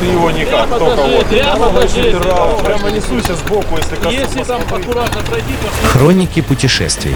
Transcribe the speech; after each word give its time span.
Ты 0.00 0.06
его 0.06 0.30
никак, 0.30 0.68
Прямо 0.68 0.78
только 0.78 1.02
вот. 1.02 2.64
прямо 2.64 2.90
несуйся 2.90 3.34
сбоку, 3.36 3.76
если 3.76 3.96
коснусь. 3.96 4.14
Если 4.14 4.42
там 4.42 4.62
аккуратно 4.62 5.22
пройти, 5.22 5.52
то 5.60 5.88
Хроники 5.88 6.40
путешествий. 6.40 7.14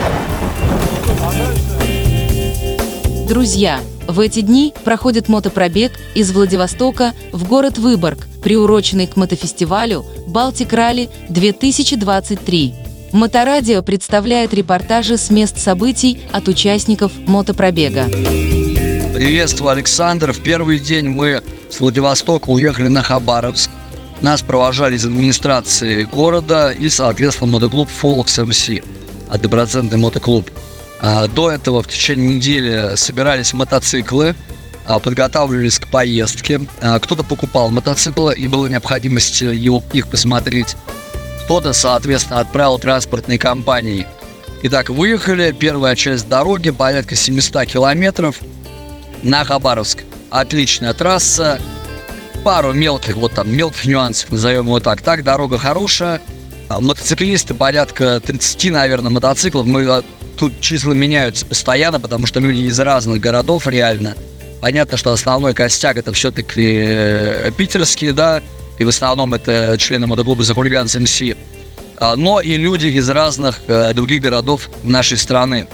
Друзья, 3.28 3.80
в 4.08 4.18
эти 4.18 4.40
дни 4.40 4.74
проходит 4.84 5.28
мотопробег 5.28 5.92
из 6.14 6.32
Владивостока 6.32 7.12
в 7.32 7.46
город 7.46 7.78
Выборг, 7.78 8.26
приуроченный 8.42 9.06
к 9.06 9.16
мотофестивалю 9.16 10.04
«Балтик 10.26 10.72
Ралли 10.72 11.08
2023». 11.28 12.74
Моторадио 13.12 13.82
представляет 13.82 14.52
репортажи 14.54 15.16
с 15.16 15.30
мест 15.30 15.58
событий 15.58 16.20
от 16.32 16.48
участников 16.48 17.12
мотопробега. 17.26 18.06
Приветствую, 19.14 19.70
Александр. 19.70 20.32
В 20.32 20.40
первый 20.40 20.78
день 20.78 21.08
мы 21.08 21.42
с 21.68 21.80
Владивостока 21.80 22.48
уехали 22.48 22.86
на 22.86 23.02
Хабаровск. 23.02 23.68
Нас 24.20 24.40
провожали 24.40 24.94
из 24.94 25.04
администрации 25.04 26.04
города 26.04 26.70
и, 26.70 26.88
соответственно, 26.88 27.50
мотоклуб 27.52 27.88
Folks 27.88 28.38
MC, 28.46 28.84
однопроцентный 29.28 29.98
мотоклуб. 29.98 30.48
А, 31.00 31.26
До 31.26 31.50
этого 31.50 31.82
в 31.82 31.88
течение 31.88 32.36
недели 32.36 32.94
собирались 32.94 33.52
мотоциклы, 33.52 34.36
а, 34.86 35.00
подготавливались 35.00 35.80
к 35.80 35.88
поездке. 35.88 36.60
А, 36.80 37.00
Кто-то 37.00 37.24
покупал 37.24 37.70
мотоциклы 37.70 38.34
и 38.34 38.46
была 38.46 38.68
необходимость 38.68 39.40
его, 39.40 39.82
их 39.92 40.06
посмотреть. 40.06 40.76
Кто-то, 41.44 41.72
соответственно, 41.72 42.40
отправил 42.40 42.78
транспортные 42.78 43.40
компании. 43.40 44.06
Итак, 44.62 44.88
выехали. 44.88 45.50
Первая 45.58 45.96
часть 45.96 46.28
дороги, 46.28 46.70
порядка 46.70 47.16
700 47.16 47.66
километров 47.66 48.36
на 49.22 49.44
Хабаровск. 49.44 50.04
Отличная 50.30 50.94
трасса. 50.94 51.60
Пару 52.44 52.72
мелких, 52.72 53.16
вот 53.16 53.32
там, 53.32 53.54
мелких 53.54 53.84
нюансов, 53.84 54.30
назовем 54.30 54.66
его 54.66 54.80
так. 54.80 55.02
Так, 55.02 55.24
дорога 55.24 55.58
хорошая. 55.58 56.20
А, 56.68 56.80
Мотоциклисты, 56.80 57.52
порядка 57.52 58.20
30, 58.20 58.72
наверное, 58.72 59.10
мотоциклов. 59.10 59.66
Мы 59.66 59.84
а, 59.86 60.02
тут 60.38 60.60
числа 60.60 60.92
меняются 60.92 61.44
постоянно, 61.44 62.00
потому 62.00 62.26
что 62.26 62.40
люди 62.40 62.60
из 62.60 62.78
разных 62.80 63.20
городов 63.20 63.66
реально. 63.66 64.14
Понятно, 64.60 64.96
что 64.96 65.12
основной 65.12 65.52
костяк 65.52 65.96
это 65.96 66.12
все-таки 66.12 67.50
питерские, 67.56 68.12
да, 68.12 68.42
и 68.78 68.84
в 68.84 68.88
основном 68.88 69.34
это 69.34 69.76
члены 69.78 70.06
мотоклуба 70.06 70.42
за 70.42 70.54
хулиганс 70.54 70.94
МС. 70.94 71.22
А, 71.98 72.16
Но 72.16 72.40
и 72.40 72.56
люди 72.56 72.86
из 72.86 73.10
разных 73.10 73.60
э, 73.66 73.92
других 73.92 74.22
городов 74.22 74.70
нашей 74.82 75.18
страны. 75.18 75.68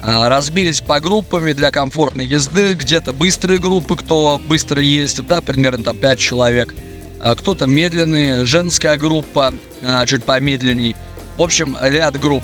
А, 0.00 0.28
Разбились 0.28 0.80
по 0.80 1.00
группами 1.00 1.52
для 1.52 1.70
комфортной 1.70 2.26
езды, 2.26 2.74
где-то 2.74 3.12
быстрые 3.12 3.58
группы, 3.58 3.96
кто 3.96 4.40
быстро 4.46 4.80
ездит, 4.80 5.26
да, 5.26 5.40
примерно 5.40 5.84
там 5.84 5.96
5 5.96 6.18
человек. 6.18 6.74
А 7.20 7.34
Кто-то 7.34 7.66
медленные, 7.66 8.44
женская 8.44 8.96
группа, 8.96 9.52
а, 9.82 10.06
чуть 10.06 10.24
помедленней. 10.24 10.94
В 11.36 11.42
общем, 11.42 11.76
ряд 11.80 12.18
групп. 12.20 12.42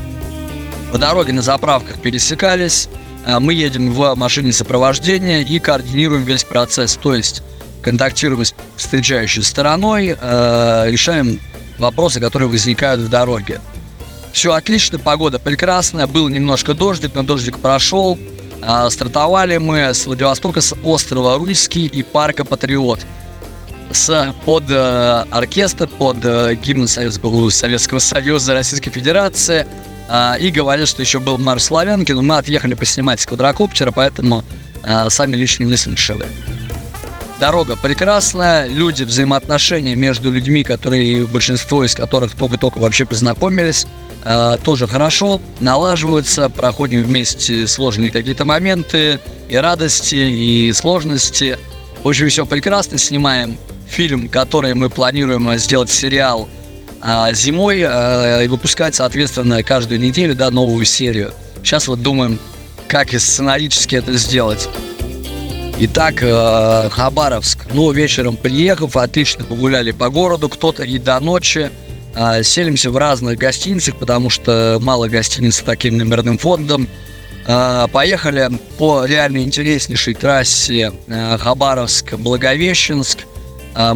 По 0.92 0.98
дороге 0.98 1.32
на 1.32 1.42
заправках 1.42 2.00
пересекались. 2.00 2.88
Мы 3.26 3.54
едем 3.54 3.92
в 3.92 4.14
машине 4.14 4.52
сопровождения 4.52 5.40
и 5.40 5.58
координируем 5.58 6.24
весь 6.24 6.44
процесс. 6.44 6.98
То 7.02 7.14
есть 7.14 7.42
контактируем 7.82 8.44
с 8.44 8.54
встречающей 8.76 9.42
стороной, 9.42 10.08
решаем 10.10 11.40
вопросы, 11.78 12.20
которые 12.20 12.48
возникают 12.48 13.00
в 13.00 13.08
дороге. 13.08 13.60
Все 14.34 14.52
отлично, 14.52 14.98
погода 14.98 15.38
прекрасная, 15.38 16.08
был 16.08 16.28
немножко 16.28 16.74
дождик, 16.74 17.12
но 17.14 17.22
дождик 17.22 17.60
прошел. 17.60 18.18
А, 18.60 18.90
стартовали 18.90 19.58
мы 19.58 19.94
с 19.94 20.06
Владивостока, 20.06 20.60
с 20.60 20.74
острова 20.82 21.38
Рульский 21.38 21.86
и 21.86 22.02
парка 22.02 22.44
Патриот. 22.44 22.98
С, 23.92 24.34
под 24.44 24.64
э, 24.70 25.24
оркестр, 25.30 25.86
под 25.86 26.16
э, 26.24 26.56
гимн 26.56 26.88
Советского, 26.88 27.48
Советского 27.50 28.00
Союза 28.00 28.54
Российской 28.54 28.90
Федерации. 28.90 29.68
А, 30.08 30.34
и 30.34 30.50
говорят, 30.50 30.88
что 30.88 31.00
еще 31.00 31.20
был 31.20 31.38
марш 31.38 31.62
Славянки, 31.62 32.10
но 32.10 32.22
мы 32.22 32.36
отъехали 32.36 32.74
поснимать 32.74 33.20
с 33.20 33.26
квадрокоптера, 33.26 33.92
поэтому 33.92 34.42
а, 34.82 35.10
сами 35.10 35.36
лично 35.36 35.62
не 35.62 35.76
слышали. 35.76 36.26
Дорога 37.40 37.76
прекрасная, 37.76 38.68
люди, 38.68 39.02
взаимоотношения 39.02 39.96
между 39.96 40.30
людьми, 40.30 40.62
которые, 40.62 41.26
большинство 41.26 41.84
из 41.84 41.94
которых 41.94 42.34
только-только 42.36 42.78
вообще 42.78 43.04
познакомились, 43.04 43.86
э, 44.24 44.56
тоже 44.62 44.86
хорошо, 44.86 45.40
налаживаются, 45.58 46.48
проходим 46.48 47.02
вместе 47.02 47.66
сложные 47.66 48.10
какие-то 48.10 48.44
моменты, 48.44 49.18
и 49.48 49.56
радости, 49.56 50.14
и 50.14 50.72
сложности. 50.72 51.58
Общем, 52.04 52.28
все 52.28 52.46
прекрасно, 52.46 52.98
снимаем 52.98 53.58
фильм, 53.88 54.28
который 54.28 54.74
мы 54.74 54.88
планируем 54.88 55.48
э, 55.50 55.58
сделать 55.58 55.90
сериал 55.90 56.48
а, 57.00 57.32
зимой 57.32 57.82
э, 57.84 58.44
и 58.44 58.48
выпускать, 58.48 58.94
соответственно, 58.94 59.62
каждую 59.62 60.00
неделю, 60.00 60.34
да, 60.34 60.50
новую 60.50 60.84
серию. 60.84 61.32
Сейчас 61.62 61.88
вот 61.88 62.00
думаем, 62.00 62.38
как 62.88 63.12
и 63.12 63.18
сценарически 63.18 63.96
это 63.96 64.12
сделать. 64.14 64.68
Итак, 65.76 66.22
э, 66.22 66.88
Хабаровск. 66.88 67.66
Ну, 67.72 67.90
вечером 67.90 68.36
приехав, 68.36 68.96
отлично 68.96 69.44
погуляли 69.44 69.90
по 69.90 70.08
городу, 70.08 70.48
кто-то 70.48 70.84
и 70.84 70.98
до 70.98 71.18
ночи. 71.18 71.68
Э, 72.14 72.44
селимся 72.44 72.92
в 72.92 72.96
разных 72.96 73.38
гостиницах, 73.38 73.98
потому 73.98 74.30
что 74.30 74.78
мало 74.80 75.08
гостиниц 75.08 75.56
с 75.56 75.62
таким 75.62 75.98
номерным 75.98 76.38
фондом. 76.38 76.86
Э, 77.48 77.88
поехали 77.90 78.50
по 78.78 79.04
реально 79.04 79.38
интереснейшей 79.38 80.14
трассе 80.14 80.92
Хабаровск-Благовещенск. 81.08 83.26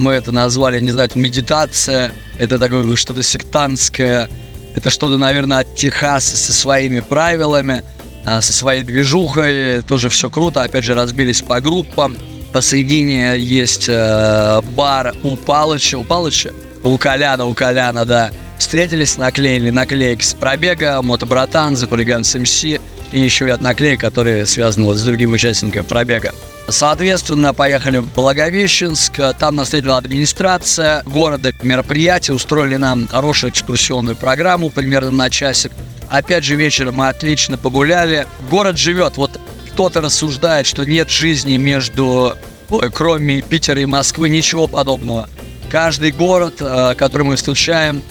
Мы 0.01 0.15
это 0.15 0.33
назвали, 0.33 0.81
не 0.81 0.91
знаю, 0.91 1.09
медитация. 1.15 2.11
Это 2.39 2.59
такое 2.59 2.97
что-то 2.97 3.23
сектантское. 3.23 4.29
Это 4.75 4.91
что-то, 4.91 5.17
наверное, 5.17 5.61
от 5.61 5.77
Техаса 5.77 6.37
со 6.37 6.53
своими 6.53 6.99
правилами 6.99 7.85
со 8.25 8.53
своей 8.53 8.83
движухой, 8.83 9.83
тоже 9.83 10.09
все 10.09 10.31
круто, 10.31 10.63
опять 10.63 10.85
же 10.85 10.95
разбились 10.95 11.43
по 11.43 11.61
группам. 11.61 12.17
Посредине 12.53 13.39
есть 13.39 13.87
э, 13.89 14.61
бар 14.75 15.15
у 15.23 15.37
Палыча, 15.37 15.97
у 15.97 16.05
Палыча, 16.05 16.53
у 16.83 16.97
Коляна, 16.97 17.45
у 17.45 17.55
Коляна, 17.55 18.05
да. 18.05 18.31
Встретились, 18.59 19.19
наклеили 19.19 19.71
наклейки 19.71 20.25
с 20.25 20.35
пробега, 20.35 21.01
мотобратан, 21.03 21.77
за 21.77 21.87
хулиган 21.87 22.25
с 22.25 22.39
МС 22.39 22.65
и 22.65 22.81
еще 23.13 23.47
ряд 23.47 23.61
наклеек, 23.61 24.01
которые 24.01 24.47
связаны 24.47 24.87
вот 24.87 24.97
с 24.97 25.03
другим 25.03 25.33
участником 25.33 25.85
пробега. 25.85 26.33
Соответственно, 26.69 27.55
поехали 27.55 27.99
в 27.99 28.13
Благовещенск, 28.13 29.21
там 29.39 29.57
нас 29.57 29.69
встретила 29.69 29.97
администрация 29.97 31.03
города, 31.07 31.53
мероприятие, 31.63 32.35
устроили 32.35 32.77
нам 32.77 33.09
хорошую 33.09 33.53
экскурсионную 33.53 34.17
программу 34.17 34.69
примерно 34.69 35.11
на 35.11 35.31
часик. 35.31 35.73
Опять 36.11 36.45
же, 36.45 36.57
вечером 36.57 36.97
мы 36.97 37.09
отлично 37.09 37.59
погуляли. 37.59 38.27
Город 38.51 38.79
живет. 38.79 39.17
Вот 39.17 39.39
кто-то 39.73 40.01
рассуждает, 40.01 40.67
что 40.67 40.85
нет 40.85 41.11
жизни 41.11 41.57
между, 41.57 42.35
ой, 42.71 42.91
кроме 42.91 43.43
Питера 43.43 43.81
и 43.81 43.87
Москвы, 43.87 44.29
ничего 44.29 44.67
подобного. 44.67 45.29
Каждый 45.71 46.13
город, 46.13 46.57
э, 46.61 46.95
который 46.97 47.25
мы 47.25 47.37
встречаем, 47.37 48.03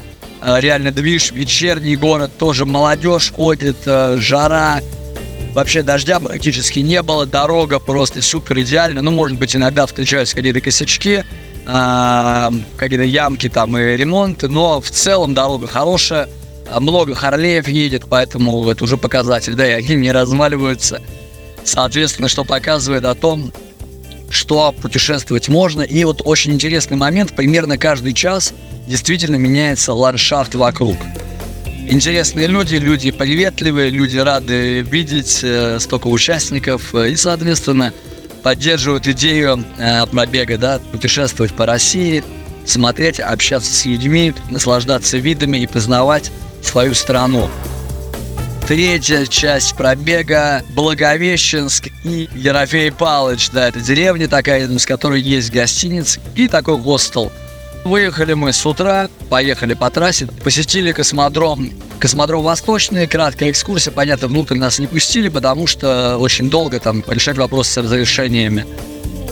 э, 0.41 0.59
реально 0.59 0.91
движ, 0.91 1.31
вечерний 1.31 1.95
город, 1.95 2.31
тоже 2.37 2.65
молодежь 2.65 3.33
ходит, 3.33 3.77
э, 3.85 4.17
жара. 4.19 4.79
Вообще 5.53 5.81
дождя 5.81 6.19
практически 6.19 6.79
не 6.79 7.01
было, 7.01 7.25
дорога 7.25 7.79
просто 7.79 8.21
супер 8.21 8.59
идеальна. 8.59 9.01
Ну, 9.01 9.09
может 9.09 9.39
быть, 9.39 9.55
иногда 9.55 9.87
встречаются 9.87 10.35
какие-то 10.35 10.61
косячки, 10.61 11.23
какие-то 11.65 13.03
ямки 13.03 13.49
там 13.49 13.77
и 13.77 13.97
ремонты, 13.97 14.47
но 14.47 14.79
в 14.79 14.89
целом 14.89 15.33
дорога 15.33 15.67
хорошая. 15.67 16.29
А 16.72 16.79
Много 16.79 17.16
Харлеев 17.16 17.67
едет, 17.67 18.03
поэтому 18.09 18.69
это 18.69 18.83
уже 18.83 18.97
показатель, 18.97 19.55
да, 19.55 19.67
и 19.67 19.72
они 19.72 19.95
не 19.95 20.11
разваливаются. 20.11 21.01
Соответственно, 21.63 22.27
что 22.27 22.44
показывает 22.44 23.06
о 23.06 23.15
том, 23.15 23.51
что 24.30 24.74
путешествовать 24.74 25.47
можно. 25.47 25.81
И 25.81 26.03
вот 26.03 26.21
очень 26.25 26.53
интересный 26.53 26.97
момент, 26.97 27.36
примерно 27.36 27.77
каждый 27.77 28.13
час 28.13 28.53
действительно 28.88 29.36
меняется 29.38 29.94
ландшафт 29.94 30.56
вокруг. 30.56 30.97
Интересные 31.89 32.47
люди, 32.47 32.75
люди 32.75 33.12
приветливые, 33.12 33.89
люди 33.89 34.18
рады 34.18 34.81
видеть 34.81 35.39
э, 35.41 35.80
столько 35.80 36.07
участников 36.07 36.94
э, 36.94 37.12
и, 37.12 37.15
соответственно, 37.15 37.94
поддерживают 38.44 39.07
идею 39.07 39.63
э, 39.77 40.06
пробега, 40.07 40.57
да, 40.57 40.80
путешествовать 40.91 41.53
по 41.53 41.65
России, 41.65 42.25
смотреть, 42.65 43.21
общаться 43.21 43.74
с 43.74 43.86
людьми, 43.86 44.33
наслаждаться 44.50 45.18
видами 45.18 45.59
и 45.59 45.68
познавать 45.68 46.30
свою 46.62 46.94
страну. 46.94 47.50
Третья 48.68 49.25
часть 49.25 49.75
пробега 49.77 50.62
Благовещенск 50.75 51.88
и 52.04 52.27
Ерофей 52.36 52.92
Палыч. 52.92 53.50
Да, 53.51 53.69
это 53.69 53.80
деревня 53.80 54.27
такая, 54.27 54.62
рядом 54.62 54.77
с 54.77 54.86
которой 54.86 55.21
есть 55.21 55.51
гостиница 55.51 56.19
и 56.36 56.50
такой 56.50 56.77
хостел. 56.81 57.31
Выехали 57.86 58.33
мы 58.33 58.51
с 58.51 58.65
утра, 58.65 59.09
поехали 59.30 59.74
по 59.74 59.89
трассе, 59.89 60.27
посетили 60.44 60.92
космодром. 60.92 61.71
Космодром 62.01 62.44
Восточный, 62.44 63.07
краткая 63.07 63.51
экскурсия, 63.51 63.94
понятно, 63.94 64.27
внутрь 64.27 64.56
нас 64.56 64.80
не 64.80 64.88
пустили, 64.88 65.30
потому 65.30 65.65
что 65.65 66.18
очень 66.18 66.50
долго 66.50 66.81
там 66.81 67.01
решать 67.07 67.38
вопросы 67.38 67.71
с 67.71 67.77
разрешениями. 67.77 68.65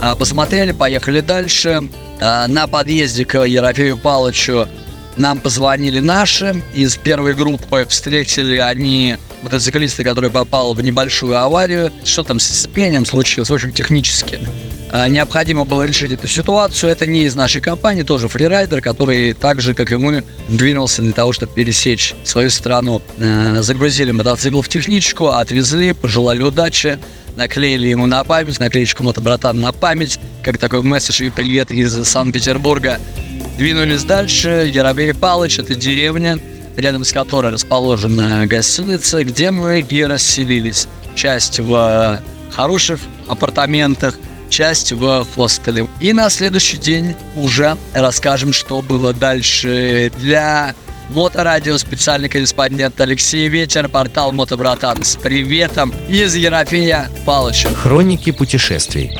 А, 0.02 0.16
Посмотрели, 0.16 0.72
поехали 0.72 1.20
дальше. 1.20 1.90
А, 2.22 2.48
На 2.48 2.68
подъезде 2.68 3.26
к 3.26 3.44
Ерофею 3.44 3.98
Палычу 3.98 4.70
нам 5.18 5.40
позвонили 5.40 6.00
наши. 6.00 6.62
Из 6.74 6.98
первой 6.98 7.34
группы 7.34 7.86
встретили 7.90 8.58
они 8.58 9.18
мотоциклиста, 9.42 10.04
который 10.04 10.30
попал 10.30 10.74
в 10.74 10.82
небольшую 10.82 11.38
аварию. 11.38 11.92
Что 12.04 12.24
там 12.24 12.40
с 12.40 12.46
сцеплением 12.46 13.06
случилось, 13.06 13.52
очень 13.52 13.72
технически. 13.72 14.40
А, 14.92 15.08
Необходимо 15.08 15.66
было 15.66 15.84
решить 15.84 16.12
эту 16.12 16.28
ситуацию. 16.28 16.92
Это 16.92 17.06
не 17.06 17.24
из 17.24 17.36
нашей 17.36 17.62
компании, 17.62 18.04
тоже 18.04 18.28
фрирайдер, 18.28 18.82
который 18.82 19.34
так 19.34 19.62
же, 19.62 19.74
как 19.74 19.92
и 19.92 19.98
мы, 19.98 20.24
двинулся 20.48 21.02
для 21.02 21.14
того, 21.14 21.34
чтобы 21.34 21.54
пересечь 21.54 22.16
свою 22.24 22.50
страну. 22.50 23.02
Э, 23.18 23.62
Загрузили 23.62 24.12
мотоцикл 24.12 24.62
в 24.62 24.70
техничку, 24.70 25.28
отвезли, 25.28 25.94
пожелали 25.94 26.42
удачи, 26.42 27.00
наклеили 27.36 27.88
ему 27.88 28.06
на 28.06 28.24
память, 28.24 28.60
наклеечку 28.60 29.04
мотобратан 29.04 29.60
на 29.60 29.72
память, 29.72 30.20
как 30.44 30.58
такой 30.58 30.82
месседж 30.82 31.24
и 31.24 31.30
привет 31.30 31.72
из 31.72 32.08
Санкт-Петербурга. 32.08 33.00
Двинулись 33.58 34.04
дальше. 34.04 34.70
Яробей 34.74 35.14
Палыч– 35.14 35.60
это 35.60 35.76
деревня, 35.76 36.40
рядом 36.76 37.06
с 37.06 37.14
которой 37.14 37.52
расположена 37.52 38.46
гостиница, 38.48 39.24
где 39.24 39.52
мы 39.52 39.80
и 39.80 40.04
расселились. 40.04 40.88
Часть 41.16 41.60
в 41.60 42.22
хороших 42.52 43.00
апартаментах, 43.28 44.18
часть 44.50 44.92
в 44.92 45.26
хостеле. 45.36 45.88
И 46.02 46.12
на 46.12 46.30
следующий 46.30 46.78
день 46.78 47.16
уже 47.36 47.78
расскажем, 47.94 48.52
что 48.52 48.82
было 48.82 49.14
дальше 49.14 50.12
для 50.18 50.76
Моторадио 51.10 51.78
специальный 51.78 52.30
корреспондент 52.30 53.00
Алексей 53.00 53.48
Ветер, 53.48 53.88
портал 53.88 54.32
Мотобратан 54.32 55.04
с 55.04 55.16
приветом 55.16 55.94
из 56.10 56.36
Ерофея 56.36 57.10
Палыча. 57.26 57.70
Хроники 57.70 58.32
путешествий. 58.32 59.12